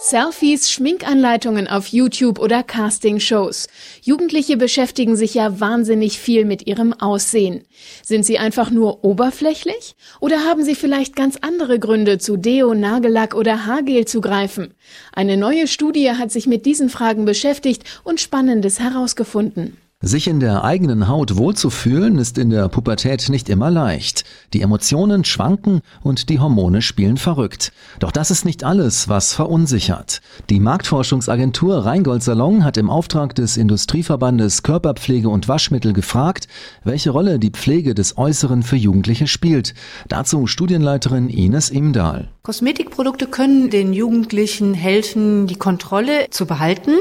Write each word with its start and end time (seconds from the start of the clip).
Selfies, 0.00 0.70
Schminkanleitungen 0.70 1.66
auf 1.66 1.88
YouTube 1.88 2.38
oder 2.38 2.62
Castingshows. 2.62 3.66
Jugendliche 4.00 4.56
beschäftigen 4.56 5.16
sich 5.16 5.34
ja 5.34 5.58
wahnsinnig 5.58 6.20
viel 6.20 6.44
mit 6.44 6.68
ihrem 6.68 6.92
Aussehen. 6.92 7.64
Sind 8.04 8.24
sie 8.24 8.38
einfach 8.38 8.70
nur 8.70 9.02
oberflächlich? 9.02 9.96
Oder 10.20 10.44
haben 10.44 10.62
sie 10.62 10.76
vielleicht 10.76 11.16
ganz 11.16 11.36
andere 11.40 11.80
Gründe, 11.80 12.18
zu 12.18 12.36
Deo, 12.36 12.74
Nagellack 12.74 13.34
oder 13.34 13.66
Haargel 13.66 14.04
zu 14.04 14.20
greifen? 14.20 14.72
Eine 15.12 15.36
neue 15.36 15.66
Studie 15.66 16.12
hat 16.12 16.30
sich 16.30 16.46
mit 16.46 16.64
diesen 16.64 16.90
Fragen 16.90 17.24
beschäftigt 17.24 17.82
und 18.04 18.20
Spannendes 18.20 18.78
herausgefunden. 18.78 19.78
Sich 20.00 20.28
in 20.28 20.38
der 20.38 20.62
eigenen 20.62 21.08
Haut 21.08 21.36
wohlzufühlen 21.36 22.18
ist 22.18 22.38
in 22.38 22.50
der 22.50 22.68
Pubertät 22.68 23.28
nicht 23.30 23.48
immer 23.48 23.68
leicht. 23.68 24.22
Die 24.54 24.62
Emotionen 24.62 25.24
schwanken 25.24 25.80
und 26.04 26.28
die 26.28 26.38
Hormone 26.38 26.82
spielen 26.82 27.16
verrückt. 27.16 27.72
Doch 27.98 28.12
das 28.12 28.30
ist 28.30 28.44
nicht 28.44 28.62
alles, 28.62 29.08
was 29.08 29.34
verunsichert. 29.34 30.20
Die 30.50 30.60
Marktforschungsagentur 30.60 31.84
Rheingold 31.84 32.22
Salon 32.22 32.62
hat 32.62 32.76
im 32.76 32.90
Auftrag 32.90 33.34
des 33.34 33.56
Industrieverbandes 33.56 34.62
Körperpflege 34.62 35.28
und 35.28 35.48
Waschmittel 35.48 35.92
gefragt, 35.94 36.46
welche 36.84 37.10
Rolle 37.10 37.40
die 37.40 37.50
Pflege 37.50 37.96
des 37.96 38.16
Äußeren 38.16 38.62
für 38.62 38.76
Jugendliche 38.76 39.26
spielt. 39.26 39.74
Dazu 40.06 40.46
Studienleiterin 40.46 41.28
Ines 41.28 41.70
Imdahl. 41.70 42.28
Kosmetikprodukte 42.48 43.26
können 43.26 43.68
den 43.68 43.92
Jugendlichen 43.92 44.72
helfen, 44.72 45.46
die 45.46 45.56
Kontrolle 45.56 46.30
zu 46.30 46.46
behalten. 46.46 46.92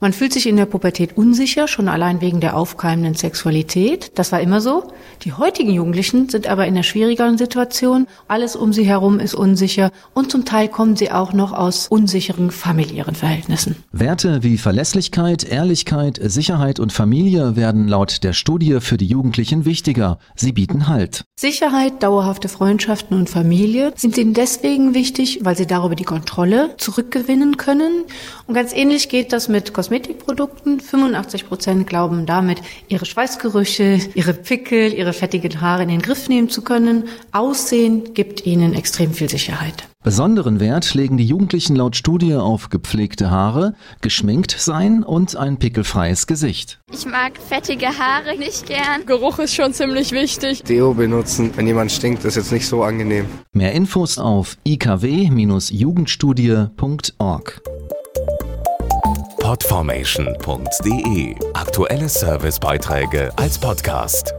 Man 0.00 0.14
fühlt 0.14 0.32
sich 0.32 0.46
in 0.46 0.56
der 0.56 0.64
Pubertät 0.64 1.18
unsicher, 1.18 1.68
schon 1.68 1.88
allein 1.88 2.22
wegen 2.22 2.40
der 2.40 2.56
aufkeimenden 2.56 3.12
Sexualität. 3.12 4.12
Das 4.14 4.32
war 4.32 4.40
immer 4.40 4.62
so. 4.62 4.84
Die 5.24 5.34
heutigen 5.34 5.68
Jugendlichen 5.68 6.30
sind 6.30 6.46
aber 6.46 6.66
in 6.66 6.72
einer 6.72 6.84
schwierigeren 6.84 7.36
Situation. 7.36 8.06
Alles 8.28 8.56
um 8.56 8.72
sie 8.72 8.84
herum 8.84 9.20
ist 9.20 9.34
unsicher 9.34 9.90
und 10.14 10.30
zum 10.30 10.46
Teil 10.46 10.68
kommen 10.68 10.96
sie 10.96 11.10
auch 11.10 11.34
noch 11.34 11.52
aus 11.52 11.88
unsicheren 11.88 12.50
familiären 12.50 13.14
Verhältnissen. 13.14 13.76
Werte 13.92 14.42
wie 14.42 14.56
Verlässlichkeit, 14.56 15.44
Ehrlichkeit, 15.44 16.18
Sicherheit 16.22 16.80
und 16.80 16.94
Familie 16.94 17.56
werden 17.56 17.88
laut 17.88 18.24
der 18.24 18.32
Studie 18.32 18.78
für 18.80 18.96
die 18.96 19.08
Jugendlichen 19.08 19.66
wichtiger. 19.66 20.18
Sie 20.34 20.52
bieten 20.52 20.88
Halt. 20.88 21.24
Sicherheit, 21.38 22.02
dauerhafte 22.02 22.48
Freundschaften 22.48 23.18
und 23.18 23.28
Familie 23.28 23.92
sind 23.96 24.16
ihnen 24.16 24.32
deswegen 24.32 24.93
wichtig, 24.94 25.40
weil 25.42 25.56
sie 25.56 25.66
darüber 25.66 25.94
die 25.94 26.04
Kontrolle 26.04 26.74
zurückgewinnen 26.78 27.56
können. 27.56 28.04
Und 28.46 28.54
ganz 28.54 28.72
ähnlich 28.72 29.08
geht 29.08 29.32
das 29.32 29.48
mit 29.48 29.72
Kosmetikprodukten. 29.72 30.80
85 30.80 31.48
Prozent 31.48 31.86
glauben 31.86 32.26
damit, 32.26 32.60
ihre 32.88 33.04
Schweißgerüche, 33.04 33.98
ihre 34.14 34.34
Pickel, 34.34 34.92
ihre 34.92 35.12
fettigen 35.12 35.60
Haare 35.60 35.82
in 35.82 35.88
den 35.88 36.02
Griff 36.02 36.28
nehmen 36.28 36.48
zu 36.48 36.62
können. 36.62 37.08
Aussehen 37.32 38.14
gibt 38.14 38.46
ihnen 38.46 38.74
extrem 38.74 39.12
viel 39.12 39.28
Sicherheit. 39.28 39.88
Besonderen 40.04 40.60
Wert 40.60 40.92
legen 40.92 41.16
die 41.16 41.24
Jugendlichen 41.24 41.76
laut 41.76 41.96
Studie 41.96 42.34
auf 42.34 42.68
gepflegte 42.68 43.30
Haare, 43.30 43.72
geschminkt 44.02 44.50
sein 44.50 45.02
und 45.02 45.34
ein 45.34 45.58
pickelfreies 45.58 46.26
Gesicht. 46.26 46.78
Ich 46.92 47.06
mag 47.06 47.38
fettige 47.38 47.86
Haare 47.86 48.36
nicht 48.38 48.66
gern. 48.66 49.06
Geruch 49.06 49.38
ist 49.38 49.54
schon 49.54 49.72
ziemlich 49.72 50.12
wichtig. 50.12 50.62
Deo 50.62 50.92
benutzen, 50.92 51.52
wenn 51.56 51.66
jemand 51.66 51.90
stinkt, 51.90 52.22
ist 52.26 52.36
jetzt 52.36 52.52
nicht 52.52 52.66
so 52.66 52.82
angenehm. 52.82 53.24
Mehr 53.54 53.72
Infos 53.72 54.18
auf 54.18 54.58
ikw-jugendstudie.org. 54.66 57.62
Podformation.de 59.40 61.34
Aktuelle 61.54 62.10
Servicebeiträge 62.10 63.30
als 63.36 63.58
Podcast. 63.58 64.34